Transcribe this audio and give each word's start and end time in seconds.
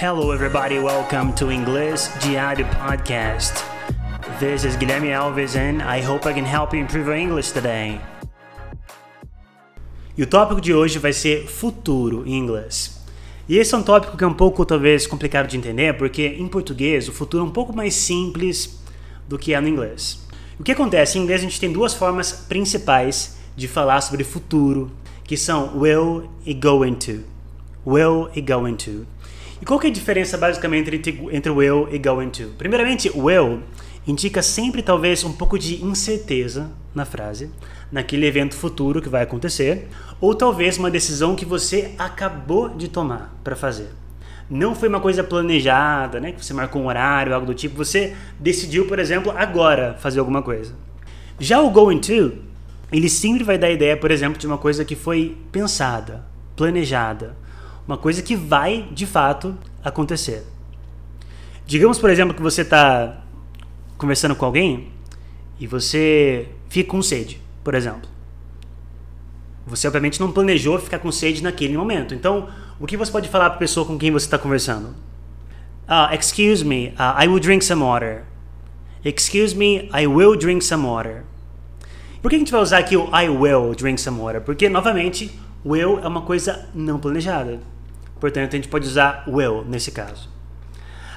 Hello, 0.00 0.32
everybody. 0.32 0.78
Welcome 0.78 1.34
to 1.34 1.50
English 1.50 2.08
Diário 2.20 2.64
Podcast. 2.70 3.62
This 4.38 4.64
is 4.64 4.74
Guilherme 4.74 5.12
Alves, 5.12 5.56
and 5.56 5.82
I 5.82 6.00
hope 6.00 6.26
I 6.26 6.32
can 6.32 6.46
help 6.46 6.72
you 6.72 6.80
improve 6.80 7.06
your 7.06 7.18
English 7.18 7.52
today. 7.52 8.00
E 10.16 10.22
o 10.22 10.26
tópico 10.26 10.58
de 10.58 10.72
hoje 10.72 10.98
vai 10.98 11.12
ser 11.12 11.46
futuro 11.46 12.26
em 12.26 12.38
inglês. 12.38 12.98
E 13.46 13.58
esse 13.58 13.74
é 13.74 13.76
um 13.76 13.82
tópico 13.82 14.16
que 14.16 14.24
é 14.24 14.26
um 14.26 14.32
pouco, 14.32 14.64
talvez, 14.64 15.06
complicado 15.06 15.48
de 15.48 15.58
entender, 15.58 15.94
porque 15.98 16.28
em 16.28 16.48
português 16.48 17.06
o 17.06 17.12
futuro 17.12 17.44
é 17.44 17.46
um 17.46 17.52
pouco 17.52 17.76
mais 17.76 17.92
simples 17.94 18.80
do 19.28 19.38
que 19.38 19.52
é 19.52 19.60
no 19.60 19.68
inglês. 19.68 20.26
O 20.58 20.62
que 20.62 20.72
acontece? 20.72 21.18
Em 21.18 21.24
inglês 21.24 21.42
a 21.42 21.44
gente 21.44 21.60
tem 21.60 21.70
duas 21.70 21.92
formas 21.92 22.32
principais 22.32 23.36
de 23.54 23.68
falar 23.68 24.00
sobre 24.00 24.24
futuro, 24.24 24.90
que 25.24 25.36
são 25.36 25.78
will 25.78 26.30
e 26.46 26.54
going 26.54 26.94
to. 26.94 27.22
Will 27.86 28.30
e 28.34 28.40
going 28.40 28.76
to. 28.76 29.06
E 29.60 29.64
qual 29.64 29.78
que 29.78 29.86
é 29.86 29.90
a 29.90 29.92
diferença 29.92 30.38
basicamente 30.38 30.94
entre, 30.94 31.28
entre 31.32 31.50
will 31.50 31.86
e 31.92 31.98
going 31.98 32.30
to? 32.30 32.48
Primeiramente, 32.56 33.10
will 33.14 33.60
indica 34.06 34.42
sempre 34.42 34.82
talvez 34.82 35.22
um 35.22 35.32
pouco 35.32 35.58
de 35.58 35.84
incerteza 35.84 36.70
na 36.94 37.04
frase, 37.04 37.50
naquele 37.92 38.26
evento 38.26 38.54
futuro 38.54 39.02
que 39.02 39.08
vai 39.08 39.22
acontecer, 39.22 39.88
ou 40.20 40.34
talvez 40.34 40.78
uma 40.78 40.90
decisão 40.90 41.36
que 41.36 41.44
você 41.44 41.94
acabou 41.98 42.70
de 42.70 42.88
tomar 42.88 43.38
para 43.44 43.54
fazer. 43.54 43.90
Não 44.48 44.74
foi 44.74 44.88
uma 44.88 44.98
coisa 44.98 45.22
planejada, 45.22 46.18
né? 46.18 46.32
Que 46.32 46.44
você 46.44 46.52
marcou 46.52 46.82
um 46.82 46.86
horário, 46.86 47.34
algo 47.34 47.46
do 47.46 47.54
tipo. 47.54 47.76
Você 47.76 48.16
decidiu, 48.38 48.86
por 48.86 48.98
exemplo, 48.98 49.32
agora 49.36 49.94
fazer 50.00 50.18
alguma 50.18 50.42
coisa. 50.42 50.74
Já 51.38 51.60
o 51.60 51.70
going 51.70 52.00
to, 52.00 52.32
ele 52.90 53.08
sempre 53.08 53.44
vai 53.44 53.56
dar 53.56 53.68
a 53.68 53.70
ideia, 53.70 53.96
por 53.96 54.10
exemplo, 54.10 54.38
de 54.38 54.46
uma 54.46 54.58
coisa 54.58 54.84
que 54.84 54.96
foi 54.96 55.36
pensada, 55.52 56.24
planejada, 56.56 57.36
uma 57.90 57.98
coisa 57.98 58.22
que 58.22 58.36
vai 58.36 58.88
de 58.92 59.04
fato 59.04 59.58
acontecer. 59.82 60.46
Digamos, 61.66 61.98
por 61.98 62.08
exemplo, 62.08 62.32
que 62.32 62.40
você 62.40 62.62
está 62.62 63.24
conversando 63.98 64.36
com 64.36 64.44
alguém 64.44 64.92
e 65.58 65.66
você 65.66 66.48
fica 66.68 66.88
com 66.88 67.02
sede, 67.02 67.40
por 67.64 67.74
exemplo. 67.74 68.08
Você 69.66 69.88
obviamente 69.88 70.20
não 70.20 70.30
planejou 70.30 70.78
ficar 70.78 71.00
com 71.00 71.10
sede 71.10 71.42
naquele 71.42 71.76
momento. 71.76 72.14
Então, 72.14 72.48
o 72.78 72.86
que 72.86 72.96
você 72.96 73.10
pode 73.10 73.28
falar 73.28 73.50
para 73.50 73.56
a 73.56 73.58
pessoa 73.58 73.84
com 73.84 73.98
quem 73.98 74.12
você 74.12 74.26
está 74.26 74.38
conversando? 74.38 74.90
Uh, 75.88 76.14
excuse 76.14 76.64
me, 76.64 76.94
uh, 76.96 77.20
I 77.20 77.26
will 77.26 77.40
drink 77.40 77.64
some 77.64 77.82
water. 77.82 78.22
Excuse 79.04 79.56
me, 79.56 79.90
I 79.92 80.06
will 80.06 80.36
drink 80.36 80.64
some 80.64 80.86
water. 80.86 81.24
Por 82.22 82.30
que 82.30 82.36
a 82.36 82.38
gente 82.38 82.52
vai 82.52 82.60
usar 82.60 82.78
aqui 82.78 82.96
o 82.96 83.08
I 83.12 83.28
will 83.28 83.74
drink 83.74 84.00
some 84.00 84.20
water? 84.20 84.40
Porque, 84.40 84.68
novamente, 84.68 85.36
will 85.66 85.98
é 85.98 86.06
uma 86.06 86.22
coisa 86.22 86.68
não 86.72 87.00
planejada. 87.00 87.58
Portanto, 88.20 88.52
a 88.52 88.56
gente 88.56 88.68
pode 88.68 88.86
usar 88.86 89.24
will 89.26 89.64
nesse 89.64 89.90
caso. 89.90 90.28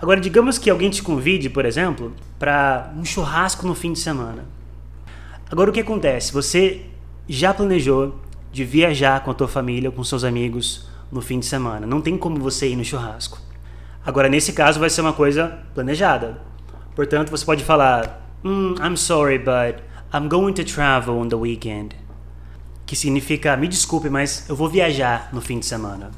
Agora, 0.00 0.20
digamos 0.20 0.58
que 0.58 0.68
alguém 0.68 0.90
te 0.90 1.02
convide, 1.02 1.48
por 1.48 1.64
exemplo, 1.64 2.14
para 2.38 2.92
um 2.96 3.04
churrasco 3.04 3.66
no 3.66 3.74
fim 3.74 3.92
de 3.92 3.98
semana. 3.98 4.44
Agora, 5.50 5.70
o 5.70 5.72
que 5.72 5.80
acontece? 5.80 6.32
Você 6.32 6.82
já 7.28 7.54
planejou 7.54 8.20
de 8.52 8.64
viajar 8.64 9.22
com 9.24 9.30
a 9.30 9.34
tua 9.34 9.48
família, 9.48 9.90
com 9.90 10.04
seus 10.04 10.24
amigos 10.24 10.88
no 11.10 11.20
fim 11.20 11.40
de 11.40 11.46
semana. 11.46 11.86
Não 11.86 12.00
tem 12.00 12.16
como 12.16 12.38
você 12.38 12.68
ir 12.68 12.76
no 12.76 12.84
churrasco. 12.84 13.38
Agora, 14.04 14.28
nesse 14.28 14.52
caso, 14.52 14.78
vai 14.78 14.90
ser 14.90 15.00
uma 15.00 15.12
coisa 15.12 15.58
planejada. 15.74 16.40
Portanto, 16.94 17.30
você 17.30 17.44
pode 17.44 17.64
falar: 17.64 18.32
mm, 18.42 18.74
I'm 18.80 18.96
sorry, 18.96 19.38
but 19.38 19.82
I'm 20.12 20.28
going 20.28 20.52
to 20.54 20.64
travel 20.64 21.18
on 21.18 21.28
the 21.28 21.36
weekend. 21.36 21.96
Que 22.86 22.94
significa: 22.94 23.56
me 23.56 23.68
desculpe, 23.68 24.08
mas 24.08 24.48
eu 24.48 24.56
vou 24.56 24.68
viajar 24.68 25.28
no 25.32 25.40
fim 25.40 25.58
de 25.58 25.66
semana. 25.66 26.10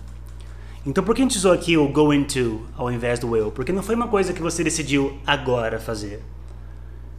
Então 0.87 1.05
por 1.05 1.15
que 1.15 1.21
a 1.21 1.25
gente 1.25 1.37
usou 1.37 1.53
aqui 1.53 1.77
o 1.77 1.87
going 1.89 2.25
to 2.25 2.63
ao 2.75 2.91
invés 2.91 3.19
do 3.19 3.31
will? 3.31 3.51
Porque 3.51 3.71
não 3.71 3.83
foi 3.83 3.95
uma 3.95 4.09
coisa 4.09 4.33
que 4.33 4.41
você 4.41 4.65
decidiu 4.65 5.19
agora 5.27 5.79
fazer. 5.79 6.23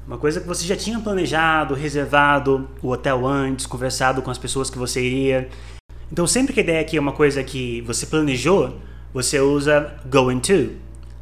Uma 0.07 0.17
coisa 0.17 0.41
que 0.41 0.47
você 0.47 0.65
já 0.65 0.75
tinha 0.75 0.99
planejado, 0.99 1.75
reservado 1.75 2.67
o 2.81 2.89
hotel 2.89 3.25
antes, 3.25 3.67
conversado 3.67 4.23
com 4.23 4.31
as 4.31 4.37
pessoas 4.39 4.69
que 4.69 4.79
você 4.79 5.05
iria. 5.05 5.47
Então 6.11 6.25
sempre 6.25 6.53
que 6.53 6.59
a 6.59 6.63
ideia 6.63 6.81
aqui 6.81 6.97
é 6.97 6.99
uma 6.99 7.11
coisa 7.11 7.43
que 7.43 7.81
você 7.81 8.07
planejou, 8.07 8.77
você 9.13 9.39
usa 9.39 9.93
going 10.09 10.39
to. 10.39 10.71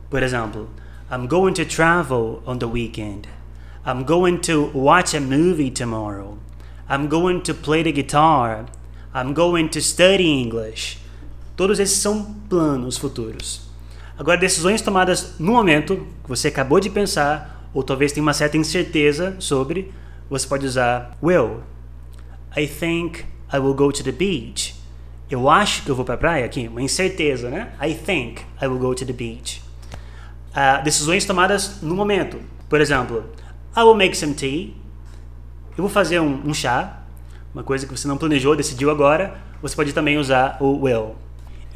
Por 0.09 0.23
exemplo, 0.23 0.69
I'm 1.11 1.27
going 1.27 1.53
to 1.53 1.65
travel 1.65 2.41
on 2.45 2.57
the 2.59 2.67
weekend. 2.67 3.27
I'm 3.85 4.05
going 4.05 4.37
to 4.43 4.71
watch 4.73 5.13
a 5.13 5.19
movie 5.19 5.71
tomorrow. 5.71 6.37
I'm 6.89 7.09
going 7.09 7.41
to 7.41 7.53
play 7.53 7.83
the 7.83 7.91
guitar. 7.91 8.65
I'm 9.13 9.33
going 9.33 9.69
to 9.71 9.81
study 9.81 10.41
English. 10.41 10.98
Todos 11.59 11.77
esses 11.77 11.97
são 11.97 12.23
planos 12.47 12.97
futuros. 12.97 13.63
Agora, 14.17 14.37
decisões 14.37 14.81
tomadas 14.81 15.37
no 15.37 15.51
momento, 15.51 16.07
que 16.23 16.29
você 16.29 16.47
acabou 16.47 16.79
de 16.79 16.89
pensar, 16.89 17.69
ou 17.73 17.83
talvez 17.83 18.13
tenha 18.13 18.21
uma 18.21 18.31
certa 18.31 18.55
incerteza 18.55 19.35
sobre, 19.39 19.91
você 20.29 20.47
pode 20.47 20.65
usar 20.65 21.17
will. 21.21 21.59
I 22.55 22.65
think 22.65 23.25
I 23.53 23.57
will 23.57 23.73
go 23.73 23.91
to 23.91 24.01
the 24.01 24.11
beach. 24.13 24.73
Eu 25.29 25.49
acho 25.49 25.83
que 25.83 25.91
eu 25.91 25.95
vou 25.97 26.05
para 26.05 26.15
a 26.15 26.17
praia 26.17 26.45
aqui, 26.45 26.69
uma 26.69 26.81
incerteza, 26.81 27.49
né? 27.49 27.73
I 27.85 27.93
think 27.93 28.41
I 28.61 28.65
will 28.65 28.79
go 28.79 28.95
to 28.95 29.05
the 29.05 29.11
beach. 29.11 29.61
Uh, 30.51 30.81
decisões 30.81 31.25
tomadas 31.25 31.81
no 31.81 31.93
momento. 31.93 32.37
Por 32.69 32.79
exemplo, 32.79 33.25
I 33.75 33.81
will 33.81 33.95
make 33.95 34.15
some 34.15 34.33
tea. 34.33 34.73
Eu 35.71 35.83
vou 35.83 35.89
fazer 35.89 36.21
um, 36.21 36.41
um 36.45 36.53
chá, 36.53 37.03
uma 37.53 37.63
coisa 37.63 37.85
que 37.85 37.91
você 37.91 38.07
não 38.07 38.15
planejou, 38.17 38.55
decidiu 38.55 38.89
agora. 38.89 39.37
Você 39.61 39.75
pode 39.75 39.91
também 39.91 40.17
usar 40.17 40.55
o 40.61 40.83
will. 40.83 41.17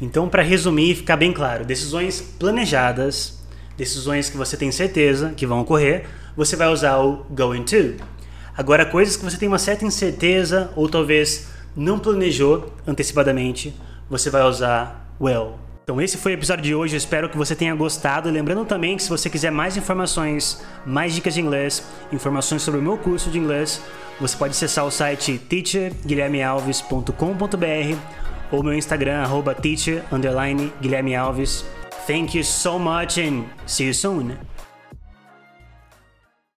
Então, 0.00 0.28
para 0.28 0.42
resumir 0.42 0.90
e 0.90 0.94
ficar 0.94 1.16
bem 1.16 1.32
claro, 1.32 1.64
decisões 1.64 2.20
planejadas, 2.20 3.38
decisões 3.76 4.28
que 4.28 4.36
você 4.36 4.56
tem 4.56 4.72
certeza 4.72 5.32
que 5.36 5.46
vão 5.46 5.60
ocorrer, 5.60 6.06
você 6.36 6.56
vai 6.56 6.68
usar 6.68 6.98
o 6.98 7.24
going 7.30 7.62
to. 7.62 7.94
Agora, 8.56 8.84
coisas 8.84 9.16
que 9.16 9.24
você 9.24 9.36
tem 9.36 9.48
uma 9.48 9.58
certa 9.58 9.84
incerteza 9.84 10.70
ou 10.76 10.88
talvez 10.88 11.48
não 11.76 11.98
planejou 11.98 12.72
antecipadamente, 12.86 13.74
você 14.08 14.30
vai 14.30 14.42
usar 14.42 15.12
will. 15.20 15.54
Então 15.82 16.00
esse 16.00 16.16
foi 16.16 16.32
o 16.32 16.36
episódio 16.36 16.64
de 16.64 16.74
hoje, 16.74 16.94
eu 16.94 16.98
espero 16.98 17.28
que 17.28 17.36
você 17.36 17.54
tenha 17.54 17.74
gostado. 17.74 18.30
Lembrando 18.30 18.64
também 18.64 18.96
que 18.96 19.02
se 19.02 19.10
você 19.10 19.28
quiser 19.28 19.50
mais 19.50 19.76
informações, 19.76 20.64
mais 20.86 21.14
dicas 21.14 21.34
de 21.34 21.42
inglês, 21.42 21.84
informações 22.10 22.62
sobre 22.62 22.80
o 22.80 22.82
meu 22.82 22.96
curso 22.96 23.30
de 23.30 23.38
inglês, 23.38 23.82
você 24.18 24.34
pode 24.34 24.52
acessar 24.52 24.86
o 24.86 24.90
site 24.90 25.36
teacherguilhermealves.com.br 25.36 28.23
ou 28.54 28.62
meu 28.62 28.74
Instagram, 28.74 29.22
arroba 29.22 29.54
teacher, 29.54 30.04
underline, 30.12 30.72
Guilherme 30.80 31.14
Alves. 31.14 31.64
Thank 32.06 32.34
you 32.34 32.44
so 32.44 32.78
much 32.78 33.18
and 33.18 33.44
see 33.66 33.86
you 33.86 33.94
soon. 33.94 34.36